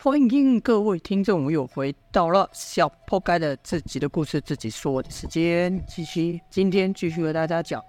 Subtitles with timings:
[0.00, 5.84] 欢迎各位听众我又回到了小破盖的自己的故事自己说的时间。
[5.88, 7.82] 继续，今天继续和大家讲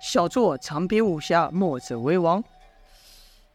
[0.00, 2.42] 小作长篇武侠，墨者为王。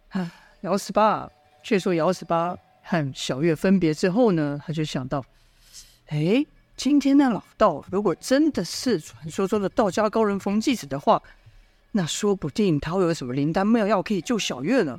[0.07, 0.31] 啊，
[0.61, 1.29] 姚十八，
[1.61, 5.21] 却说姚十八和小月分别之后呢，他就想到，
[6.05, 6.45] 哎，
[6.77, 11.21] 今天那老道如果真的是传说中的道家高人冯继子的话，
[11.91, 14.97] 那说不定他会有什么灵丹妙药可以救小月呢？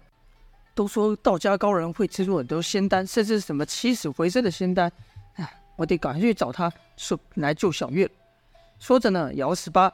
[0.79, 4.89] 都说道家高人会制作很多仙丹，甚至什么起死回生的仙丹。
[5.35, 8.09] 哎，我得赶快去找他，说来救小月。
[8.79, 9.93] 说着呢，姚十八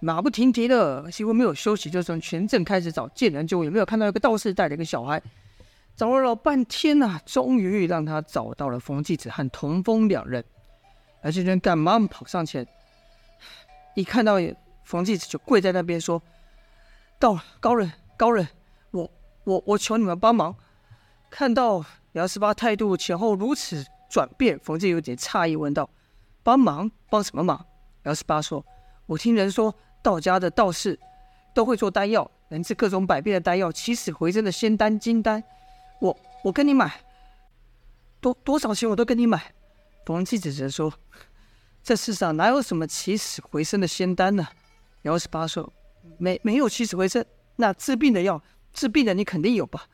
[0.00, 5.22] 马不停蹄的，几乎没有休息，就从全镇开始找，见人就问有没有看到一个道士带了一个小孩，
[5.94, 10.42] 找了老半天呐、啊，终于让他找到了冯继子和童风两人。
[11.20, 12.66] 而这人赶忙跑上前，
[13.94, 14.36] 一看到
[14.82, 16.22] 冯继子就跪在那边说
[17.20, 18.48] ：“道高人，高人。”
[19.46, 20.56] 我我求你们帮忙！
[21.30, 25.88] 看到姚十八态度前后如此转变，冯继有点诧异，问道
[26.42, 26.90] ：“帮忙？
[27.08, 27.64] 帮什么忙？”
[28.02, 28.66] 姚十八说
[29.06, 29.72] ：“我听人说，
[30.02, 30.98] 道家的道士
[31.54, 35.42] 都会做丹药，能治各种百病的丹药，起死回生的仙丹金丹。
[36.00, 37.00] 我我跟你买，
[38.20, 39.54] 多多少钱我都跟你买。”
[40.04, 40.92] 冯继只是说
[41.84, 44.48] ：“这世上哪有什么起死回生的仙丹呢？”
[45.02, 45.72] 姚十八说
[46.18, 48.42] ：“没没有起死回生，那治病的药。”
[48.76, 49.86] 治病的你肯定有吧？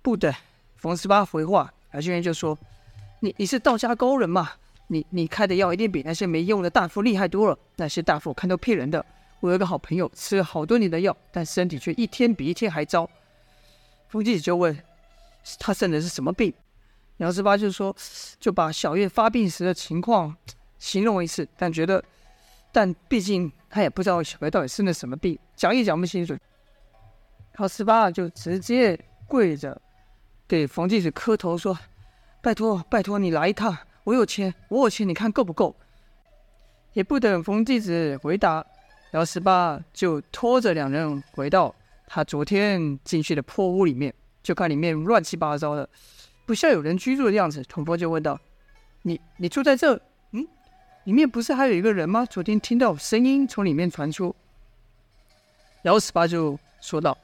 [0.00, 0.34] 不对，
[0.76, 2.58] 冯十八回话，姚俊元就说
[3.20, 4.52] ：“你你是道家高人嘛？
[4.86, 7.58] 你你开的药一定比那些没用的大夫厉害多了。
[7.76, 9.04] 那些大夫我看都骗人的。
[9.40, 13.08] 我有个好朋友吃了好多年的药，但身体却一天比一天还糟。”
[14.08, 14.74] 冯继子就问
[15.60, 16.50] ：“他生的是什么病？”
[17.18, 17.94] 姚十八就说
[18.40, 20.34] ：“就把小月发病时的情况
[20.78, 22.02] 形容一次，但觉得，
[22.72, 26.34] 但毕竟他也不知道小月到底生了什么病，讲也讲不清楚。”
[27.58, 29.80] 姚十八就直接跪着
[30.46, 31.76] 给冯继子磕头说
[32.40, 35.74] ：“拜托，拜托你来一趟，我有钱，我有钱，你看够不够？”
[36.94, 38.64] 也不等冯继子回答，
[39.10, 41.74] 然后十八就拖着两人回到
[42.06, 45.88] 他昨天进去的破屋里面，就看里面乱七八糟的，
[46.46, 47.60] 不像有人居住的样子。
[47.64, 48.38] 童风就问道
[49.02, 50.00] ：“你你住在这？
[50.30, 50.46] 嗯，
[51.04, 52.24] 里面不是还有一个人吗？
[52.24, 54.34] 昨天听到声音从里面传出。”
[55.82, 57.18] 然后十八就说道。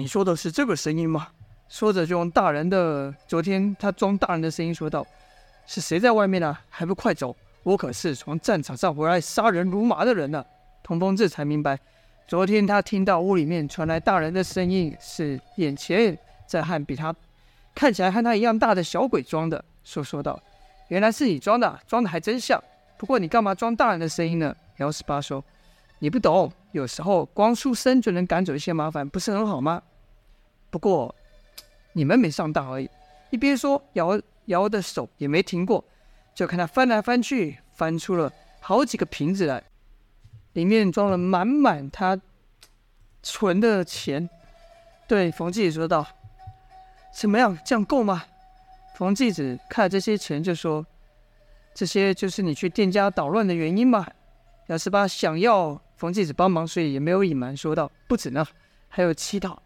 [0.00, 1.28] 你说的是这个声音吗？
[1.68, 5.06] 说着就用大人的昨天他装大人的声音说道
[5.66, 7.36] ：“是谁在外面呢、还不快走！
[7.64, 10.44] 我可是从战场上回来杀人如麻的人呢、啊。”
[10.82, 11.78] 童风这才明白，
[12.26, 17.14] 昨天他听到屋里面传来大人的声音，是眼前在和比他
[17.74, 19.62] 看起来和他一样大的小鬼装的。
[19.84, 20.40] 说说道
[20.88, 22.58] ：“原来是你装的，装的还真像。
[22.96, 25.44] 不过你干嘛装大人的声音呢？”姚十八说。
[26.02, 29.82] 你不懂，有时候光出声就能赶走一些麻烦，不是很好吗？
[30.70, 31.14] 不过
[31.92, 32.88] 你们没上当而已。
[33.30, 35.84] 一边说，瑶瑶的手也没停过，
[36.34, 39.62] 就看他翻来翻去，翻出了好几个瓶子来，
[40.52, 42.20] 里面装了满满他
[43.22, 44.28] 存的钱。
[45.06, 46.06] 对冯继子说道
[47.12, 48.24] ：“怎么样，这样够吗？”
[48.96, 50.86] 冯继子看了这些钱就说
[51.74, 54.06] ：“这些就是你去店家捣乱的原因吗？”
[54.68, 55.80] 姚十八想要。
[55.96, 58.46] 冯继子帮忙，所以也没有隐瞒，说道：“不止呢，
[58.88, 59.62] 还有乞讨、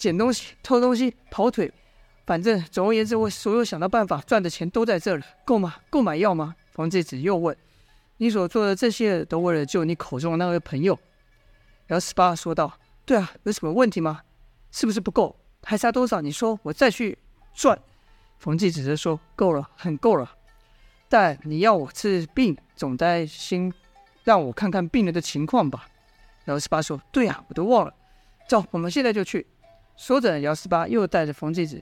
[0.00, 1.70] 捡东西、偷东西、跑腿，
[2.24, 5.76] 反正总而言之，我所有想到办法赚的钱都在这儿了，够吗？
[5.90, 7.54] 够买药吗？”冯继子又问
[8.16, 10.98] ：“你所做的这些，都为了救你口中的那位朋友？”
[11.86, 12.72] 然后十八说道
[13.04, 14.22] ：“对啊，有什么问题吗？
[14.72, 15.36] 是不是不够？
[15.64, 16.22] 还差多少？
[16.22, 17.18] 你说，我再去
[17.52, 17.78] 赚。”
[18.40, 20.32] 冯继子则说：“够了，很够了。
[21.10, 23.70] 但你要我治病，总得先……”
[24.24, 25.86] 让我看看病人的情况吧。
[26.46, 27.92] 然后十八说：“对、啊，我都忘了。
[28.48, 29.46] 走，我们现在就去。”
[30.00, 31.78] 说着，姚十八又带着冯继子，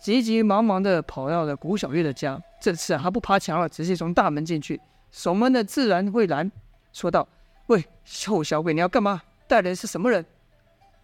[0.00, 2.42] 急急忙忙地跑到了古小月的家。
[2.58, 4.80] 这次啊，他不爬墙了，直接从大门进去。
[5.10, 6.50] 守门的自然会拦，
[6.90, 7.28] 说道
[7.68, 9.20] ：“喂，臭小鬼，你要干嘛？
[9.46, 10.24] 带人是什么人？”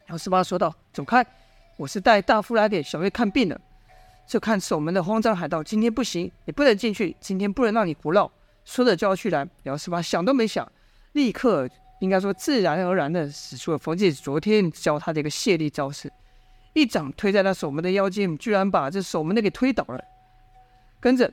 [0.09, 1.23] 姚十八说道：“走开，
[1.77, 3.61] 我是带大夫来给小月看病的。”
[4.27, 8.33] 就看守门的慌张喊道：“今天不行，你不能进去，今天不能让你胡闹。”
[8.65, 10.67] 说着就要去拦，姚十八想都没想，
[11.13, 11.69] 立刻
[12.01, 16.11] 应该说自然而然的使出了冯继子昨天教他的一个卸力招式，
[16.77, 19.99] 一掌推在那守门的腰间，居然把这守门的给推倒了。
[21.01, 21.33] 跟着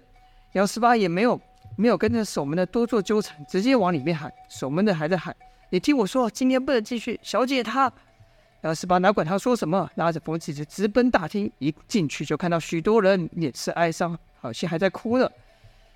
[0.53, 1.37] 姚十八也没有
[1.75, 4.31] 没有跟着守门的多做纠缠，直接往里面喊。
[4.49, 5.35] 守门的还在喊
[5.69, 7.91] ：“你听我说，今天不能进去，小姐她。”
[8.63, 15.29] 姚十八哪管他说什么，拉着冯继子直奔大厅，一进去就看到许多人脸色哀伤，好像还在哭呢。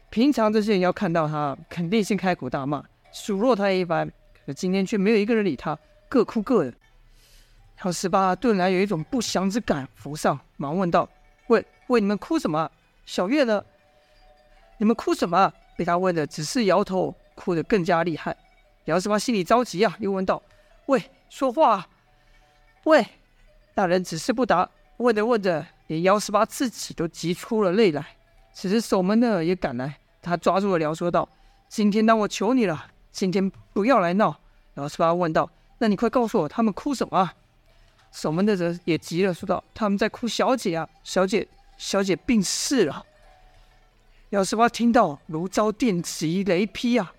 [0.10, 2.84] 平常这些人要看到他，肯定先开口大骂，
[3.14, 4.12] 数落他一番。
[4.46, 5.80] 可今天却没有一个人理他，
[6.10, 6.74] 各哭各的。
[7.84, 11.08] 姚十八顿然有一种不祥之感浮上，忙问道
[11.48, 12.70] ：“喂，喂，你们哭什么？
[13.06, 13.64] 小月呢？
[14.80, 15.54] 你们哭什么？
[15.78, 18.36] 被他问的只是摇头，哭得更加厉害。
[18.86, 20.42] 姚十八心里着急啊，又问道
[20.88, 21.88] ：“喂，说话啊！
[22.86, 23.06] 喂！”
[23.76, 24.68] 那人只是不答。
[24.98, 28.04] 问着问着，连姚十八自己都急出了泪来。
[28.54, 31.30] 此时守门的也赶来，他抓住了辽，说道
[31.70, 34.36] ：“今天当我求你了，今天不要来闹。”
[34.74, 35.48] 姚十八问道
[35.78, 37.32] ：“那你快告诉我，他们哭什么？”
[38.18, 41.48] 守门的人也急了，说道：“他们在哭小姐啊，小姐，
[41.78, 43.06] 小姐病逝了。”
[44.32, 47.14] 姚十八听到如遭电击雷劈啊，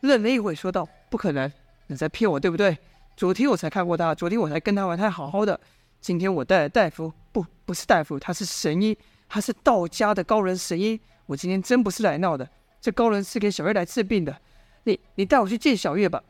[0.00, 1.50] 愣了一会，说道：“不可能，
[1.86, 2.76] 你在骗我，对不对？
[3.16, 5.58] 昨天我才看过他，昨天我才跟他玩，他还好好的。
[6.02, 8.94] 今天我带了大夫，不，不是大夫，他是神医，
[9.30, 11.00] 他是道家的高人神医。
[11.24, 12.46] 我今天真不是来闹的，
[12.78, 14.38] 这高人是给小月来治病的。
[14.84, 16.22] 你，你带我去见小月吧。”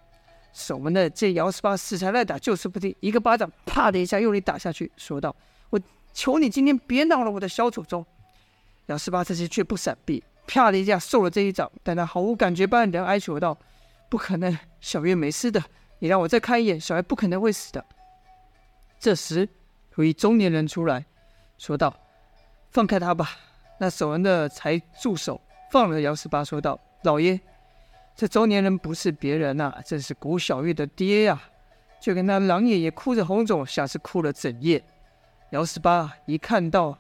[0.57, 5.37] 守门的见姚十八死缠烂打，就是不听，一个巴掌啪的一下用力打下去，说道
[5.69, 5.79] ：“我
[6.15, 8.05] 求你今天别闹了我的小祖宗。”
[8.87, 13.59] 姚十八这次却不闪避，啪的一下受了这一掌，但他毫无感觉般的哀求道
[14.09, 15.63] ：“不可能，小月没事的，
[15.99, 17.85] 你让我再看一眼，小月不可能会死的。”
[18.99, 19.47] 这时，
[19.97, 21.05] 有一中年人出来
[21.59, 21.95] 说道
[22.73, 23.29] ：“放开他吧。”
[23.79, 25.39] 那守门的才住手，
[25.71, 27.39] 放了姚十八，说道：“老爷。”
[28.17, 31.53] 这中年人不是别人呐、啊，正是古小月的爹呀、啊！
[32.01, 34.83] 就跟那狼爷爷哭着红肿，像是哭了整夜。
[35.51, 36.99] 姚十八一看到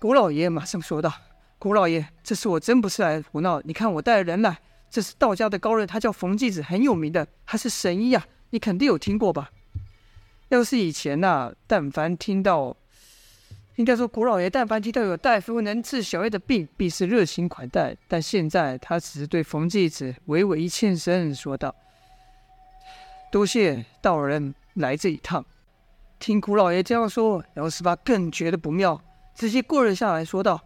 [0.00, 1.12] 古老爷，马上说道
[1.60, 3.60] ：“古老爷，这次我真不是来胡闹。
[3.62, 4.58] 你看我带了人来，
[4.90, 9.50] 这是道家的高人，他叫冯继子，很有名的，他是神医呀，你肯定有听过吧？
[10.48, 12.76] 要是以前呐、啊，但凡听到……”
[13.76, 17.94] 应该说，古老爷但凡听到有大夫能治小月的病，必是热情款待。
[18.08, 21.74] 但现在他只是对冯继子微微一欠身，说道
[23.30, 25.44] ：“多谢道人来这一趟。”
[26.18, 28.98] 听古老爷这样说，姚十八更觉得不妙，
[29.34, 30.58] 直接跪了下来，说道：“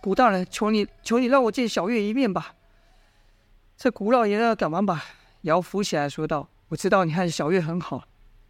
[0.00, 2.54] 古大人，求你，求你让我见小月一面吧。”
[3.76, 5.02] 这古老爷呢，赶忙把
[5.40, 8.04] 姚扶起来，说道：“我知道你和小月很好，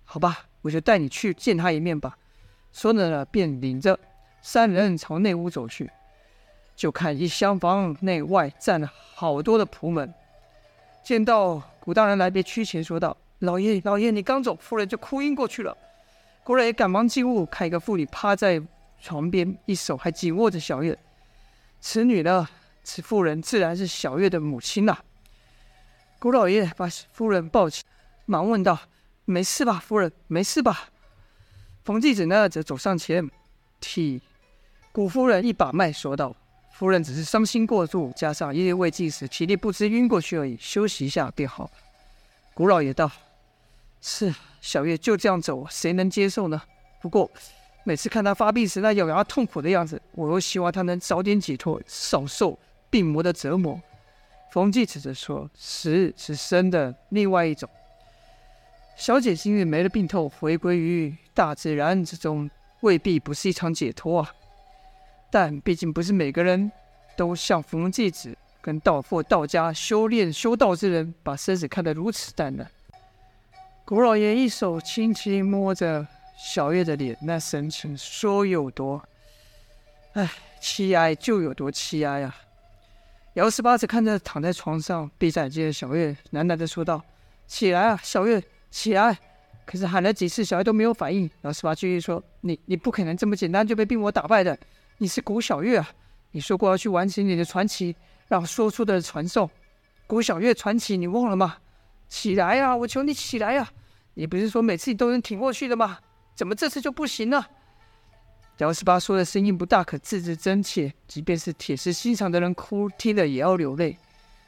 [0.04, 2.18] 好吧，我就带你去见他一面吧。”
[2.74, 3.98] 说着呢，便领着
[4.42, 5.90] 三人朝内屋走去。
[6.74, 10.12] 就看一厢房内外站了好多的仆门，
[11.04, 15.76] 见到古大人来，便屈前说道：“老爷，老爷，你刚走，夫人就哭晕过去了。”
[16.42, 18.60] 古老爷赶忙进屋，看一个妇女趴在
[19.00, 20.98] 床边，一手还紧握着小月。
[21.80, 22.48] 此女呢，
[22.82, 24.98] 此妇人自然是小月的母亲呐。
[26.18, 27.84] 古老爷把夫人抱起，
[28.26, 28.76] 忙问道
[29.24, 30.10] ：“没事吧，夫人？
[30.26, 30.88] 没事吧？”
[31.84, 33.30] 冯继子呢，则走上前，
[33.78, 34.18] 替
[34.90, 36.34] 古夫人一把脉，说道
[36.72, 41.70] ：“夫人只是伤心过度，加上夜夜未进食，体力不支晕过去而已，休息一下便好。”
[42.54, 43.10] 古老爷道
[44.00, 46.62] ：“是，小月就这样走，谁能接受呢？
[47.02, 47.30] 不过
[47.84, 52.58] 每次看她发病时那咬牙痛苦的样子，我又希望她能早点解脱，少受
[52.88, 53.78] 病魔的折磨。”
[54.50, 57.68] 冯继子则说：“死是生的另外一种。”
[58.96, 62.48] 小姐今日没了病痛，回归于大自然之中，
[62.80, 64.34] 未必不是一场解脱啊。
[65.30, 66.70] 但毕竟不是每个人
[67.16, 72.70] 都像冯继子跟道佛道家修炼修道之人，把生死看得如此淡然。
[73.84, 76.06] 古老爷一手轻轻摸着
[76.38, 79.02] 小月的脸，那神情说有多……
[80.12, 80.30] 唉，
[80.62, 82.34] 凄哀就有多凄哀啊！
[83.34, 87.02] 姚十八只看着躺在床上闭着眼睛的小月，喃喃地说道
[87.48, 88.40] ：“起来啊，小月。”
[88.74, 89.16] 起来！
[89.64, 91.30] 可是喊了几次，小月都没有反应。
[91.42, 94.58] 姚十八继续说：“你你不可能这么简单就被病魔打败的。
[94.98, 95.88] 你是古小月啊！
[96.32, 97.94] 你说过要去完成你的传奇，
[98.26, 99.48] 让说出的传颂。
[100.08, 101.58] 古小月传奇，你忘了吗？
[102.08, 102.76] 起来呀！
[102.76, 103.70] 我求你起来呀！
[104.14, 106.00] 你不是说每次你都能挺过去的吗？
[106.34, 107.48] 怎么这次就不行了？”
[108.58, 113.96] 姚十八说的声音不大可字字真切，即便是铁石心肠的人哭听了也要流泪。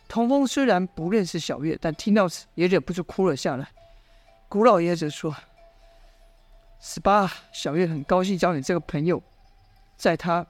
[0.09, 3.68] 童风虽然不认识小月，但听到此也忍不住哭了下来。
[4.49, 5.35] 古老爷子说
[6.81, 9.21] ：“十八，小月很高兴交你这个朋友，
[9.97, 10.47] 在他，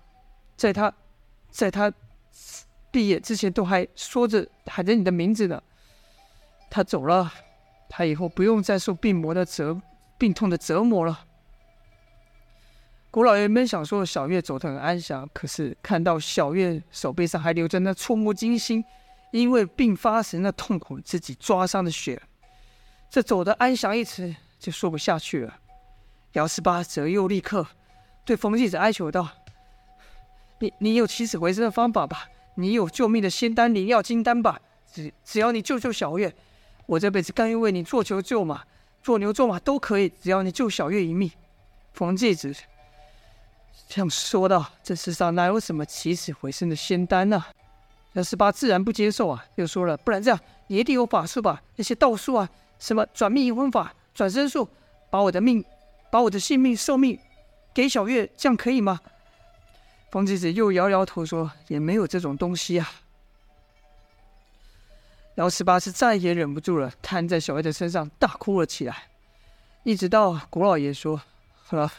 [0.54, 0.92] 在他，
[1.50, 1.92] 在他
[2.90, 5.62] 毕业之前都还说着喊着你的名字呢。
[6.68, 7.32] 他走了，
[7.88, 9.80] 他以后不用再受病魔的折
[10.18, 11.24] 病痛的折磨了。”
[13.10, 18.84] 古老爷们想说小月走得很安详，可是看到小月手背上还留着那触目惊心，
[19.30, 22.20] 因为病发时那痛苦自己抓伤的血。
[23.16, 25.58] 这走的安详一词就说不下去了。
[26.32, 27.66] 姚十八则又立刻
[28.26, 29.26] 对冯继子哀求道
[30.60, 32.28] ：“你你有起死回生的方法吧？
[32.56, 34.60] 你有救命的仙丹灵药金丹吧？
[34.92, 36.30] 只只要你救救小月，
[36.84, 38.62] 我这辈子甘愿为你做牛做马，
[39.02, 41.30] 做牛做马都可以，只要你救小月一命。”
[41.94, 42.54] 冯继子
[43.88, 47.42] 这样说道：“这世上哪有什么起死回生的仙丹呢？”
[48.12, 51.62] 姚十八自然不接受啊，又说了：“不然这样，你一定有法术吧？
[51.76, 52.46] 那些道术啊，
[52.78, 54.68] 什么转命阴魂法、转生术，
[55.10, 55.64] 把我的命，
[56.10, 57.18] 把我的性命、寿命
[57.74, 59.00] 给小月，这样可以吗？”
[60.10, 62.90] 风继子又摇摇头说：“也没有这种东西啊。”
[65.36, 69.08] 姚十八是再也忍不住了，瘫在小月的身上大哭了起来，
[69.82, 71.20] 一直到古老爷说
[71.64, 71.92] ：“好了。”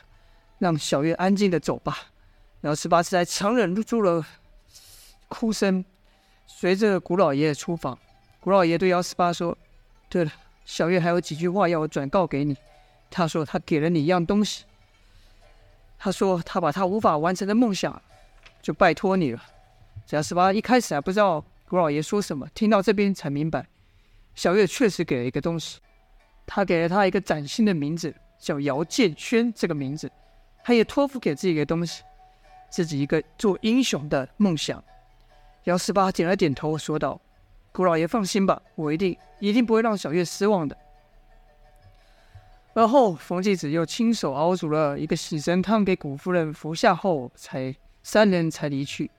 [0.59, 1.95] 让小月安静的走吧。
[2.61, 4.25] 姚十八实在强忍住了
[5.27, 5.85] 哭声，
[6.47, 7.95] 随着古老爷出房。
[8.39, 9.55] 古老爷对姚十八说
[10.09, 10.31] ：“对了，
[10.67, 12.55] 小月还有几句话要我转告给你。
[13.09, 14.65] 他说他给了你一样东西。
[15.97, 17.99] 他说他把他无法完成的梦想，
[18.61, 19.41] 就拜托你了。”
[20.11, 23.65] 姚十八一开始还不知道古老爷说什么，听到这边才明白，
[24.35, 25.79] 小月确实给了一个东西。
[26.45, 29.51] 他给了他一个崭新的名字，叫姚建轩。
[29.53, 30.11] 这个名字。
[30.65, 32.03] 他也托付给自己一个东西，
[32.69, 34.83] 自己一个做英雄的梦想。
[35.63, 37.19] 姚十八点了点头，说道
[37.77, 40.75] ：“古老爷放心吧，我一定一定不会让小月失望的。”
[42.73, 49.11] 而后，冯继子又亲手熬煮了一个洗神汤给古夫人服下后，才三人才离去。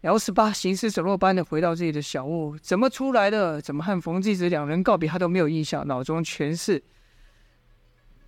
[0.00, 6.82] 姚十八行尸走肉般的回到自己的小屋，怎么出来的，怎么和冯继子两人告别，他都没有印象，脑中全是。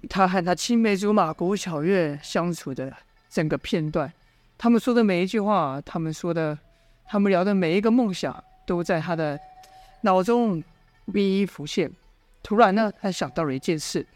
[0.09, 2.93] 他和他青梅竹马古小月相处的
[3.29, 4.13] 整个片段，
[4.57, 6.57] 他们说的每一句话，他们说的，
[7.05, 9.41] 他们聊的每一个梦想，都在他的
[10.03, 10.63] 脑中
[11.07, 11.91] 一一浮现。
[12.43, 14.07] 突然呢，他想到了一件事，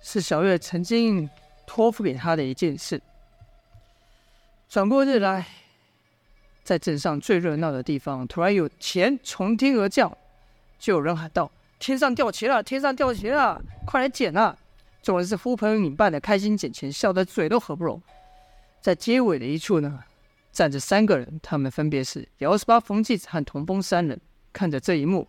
[0.00, 1.28] 是小月曾经
[1.66, 3.02] 托付给他的一件事。
[4.68, 5.46] 转过日来，
[6.62, 10.16] 在镇上最热闹的地方，突然有钱从天而降，
[10.78, 12.62] 就有人喊道：“天上掉钱了！
[12.62, 13.60] 天上掉钱了！
[13.84, 14.56] 快来捡啊！”
[15.02, 18.00] 众人是呼朋引伴的开心捡钱，笑得嘴都合不拢。
[18.80, 20.02] 在街尾的一处呢，
[20.54, 24.18] 站着三个人，他们分别是姚十八、冯继子和童风三人。
[24.52, 25.26] 看着这一幕，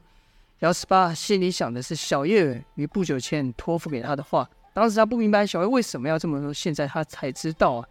[0.60, 4.48] 姚十八心里想的是小月于不久前托付给他的话。
[4.72, 7.90] 当时他不明白小月为什么要这么说，现在他才知道啊，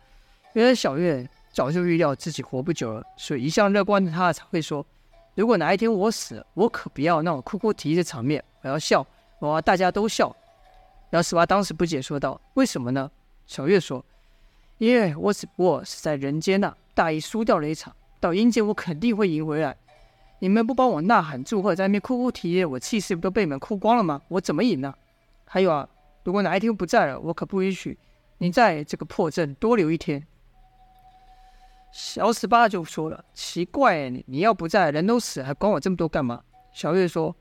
[0.53, 4.87] 原来小月早就预料自己活不久了，所以一向乐观的他才会说：
[5.35, 9.05] 如果哪一天我死了，我可不要那种哭哭啼啼的场面，我要笑，
[9.41, 10.35] 我要大家都笑。
[11.11, 13.11] 姚十八当时不解，说道：“为什么呢？”
[13.47, 14.05] 小月说
[14.79, 19.77] ：“耶我只不过是在人间呐、大意输掉了一场，到阴间我肯定会赢回来。
[20.41, 24.21] 你们不帮我呐喊祝贺，在那边哭哭啼啼，我气势不都被你们哭光了吗？
[24.29, 24.93] 我怎么赢呢？
[25.47, 25.89] 还有啊，
[26.25, 27.97] 如果哪一天不在了，我可不允许
[28.39, 30.27] 你在这个破镇多留一天。”
[31.93, 36.43] 小十八就说了：“奇怪，你你要不在，人都死了，还管我这么多干嘛？”
[36.75, 37.37] 小月说：“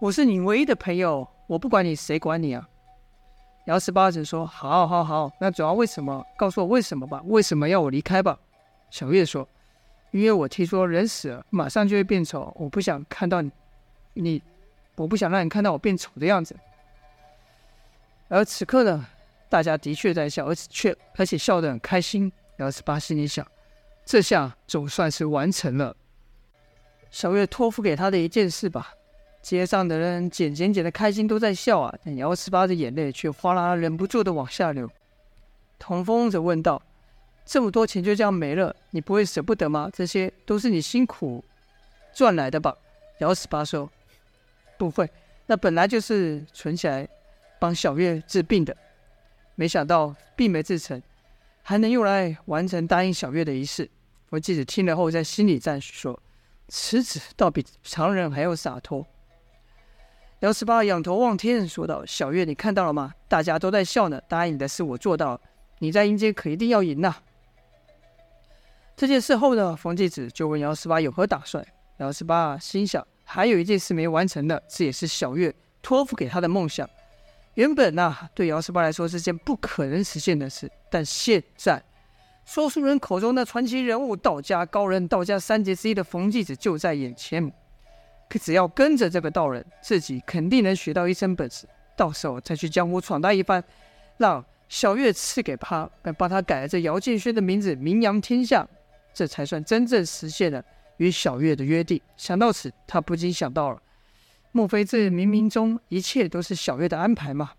[0.00, 2.68] 我是你唯一的朋友，我不管你，谁管你啊？”
[3.66, 6.24] 姚十八子说：“好，好，好，那主要为什么？
[6.36, 7.20] 告诉我为什么吧？
[7.26, 8.38] 为什么要我离开吧？”
[8.90, 9.46] 小月说
[10.12, 13.50] ：“因为我听说人死了马上就会变丑，我不想看到你，
[14.14, 14.42] 你，
[14.94, 16.56] 我不想让你看到我变丑的样子。”
[18.28, 19.06] 而此刻呢，
[19.48, 22.32] 大家的确在笑，而且却而且笑得很开心。
[22.58, 23.46] 姚十八心里想：
[24.04, 25.94] 这下总算是完成了
[27.10, 28.92] 小月托付给他的一件事吧。
[29.46, 31.94] 街上的人捡捡捡的开心，都在笑啊！
[32.04, 34.90] 但姚十八的眼泪却哗啦啦忍不住的往下流。
[35.78, 36.82] 童风则问道
[37.46, 39.88] ：“这么多钱就这样没了，你不会舍不得吗？
[39.92, 41.44] 这些都是你辛苦
[42.12, 42.76] 赚来的吧？”
[43.18, 43.88] 姚十八说
[44.76, 45.08] ：“不会，
[45.46, 47.08] 那本来就是存起来
[47.60, 48.76] 帮小月治病的。
[49.54, 51.00] 没想到病没治成，
[51.62, 53.88] 还能用来完成答应小月的仪式。”
[54.30, 56.20] 我记者听了后，在心里赞许说
[56.66, 59.06] ：“此子倒比常人还要洒脱。”
[60.46, 63.12] 姚十八仰头望天，说道：“小月，你看到了吗？
[63.26, 64.20] 大家都在笑呢。
[64.28, 65.40] 答应你的事我做到了，
[65.80, 67.16] 你在阴间可一定要赢呐、！”
[68.96, 71.66] 这件事后呢，冯继子就问姚十八有何打算。
[71.96, 76.88] 姚十八心想，还有一件事没完成的，这也是小月托付给他的梦想。
[77.54, 81.82] 原本呐、对姚十八来说是件不可能实现的事，但现在，
[82.44, 87.52] 说书人口中的传奇人物、道家高人、道家三杰之一的冯继子就在眼前。
[88.28, 91.66] 可只要跟着这个道人，自己肯定能学到一身本事。
[91.96, 93.62] 到时候再去江湖闯荡一番，
[94.18, 98.68] 让小月赐给他，帮他改了这姚建轩的名字，名扬天下，
[99.14, 100.62] 这才算真正实现了
[100.98, 102.00] 与小月的约定。
[102.16, 103.80] 想到此，他不禁想到了：
[104.52, 107.52] 莫非这冥冥中一切都是小月的安排吗？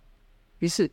[0.59, 0.91] 于是，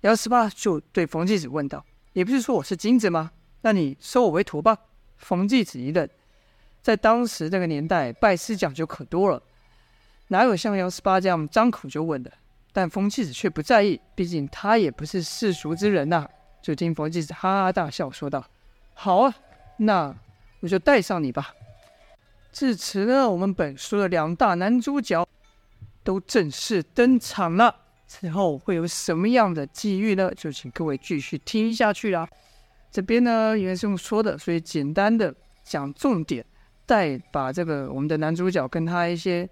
[0.00, 1.84] 姚十八就对冯继子问道
[2.14, 3.30] ：“也不是说我是金子吗？
[3.60, 4.76] 那你收我为徒吧。”
[5.18, 6.08] 冯继子一愣。
[6.82, 9.42] 在当时这个年代，拜师讲究可多了，
[10.28, 12.32] 哪有像姚十八这样张口就问的？
[12.72, 16.26] 但冯继子却不在意，毕竟他也不是世俗之人呐、
[16.62, 18.44] 就听冯继子哈哈大笑，说道
[18.94, 19.34] ：“好啊，
[19.78, 20.14] 那
[20.60, 21.54] 我就带上你吧。”
[22.52, 25.26] 至此呢，我们本书的两大男主角
[26.02, 27.74] 都正式登场了。
[28.06, 30.32] 之后会有什么样的际遇呢？
[30.36, 32.28] 就请各位继续听下去啦。
[32.90, 35.32] 这边呢，因为是用说的，所以简单的
[35.62, 36.44] 讲重点，
[36.90, 39.48] 再把这个我们的男主角跟他一些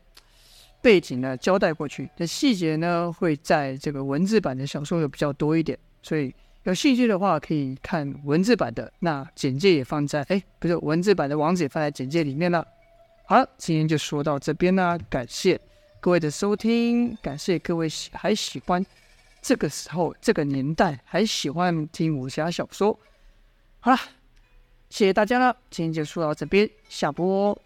[0.83, 2.11] 背景呢交代过去。
[2.17, 8.93] 的细节呢，会在这个文字版的小说有比较多一点，所以有兴趣的话可以看文字版的。
[8.99, 12.67] 那简介也放在哎，不是文字版的网址也放在简介里面了。
[13.25, 15.61] 好了，今天就说到这边啦，感谢。
[16.01, 18.85] 各位的收听，感谢各位喜还喜欢
[19.41, 22.99] 这个时候这个年代还喜欢听武侠小说。
[23.79, 23.99] 好了，
[24.91, 27.57] 谢谢大家了，今天就说到这边，下播。